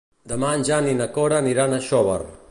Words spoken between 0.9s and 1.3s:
i na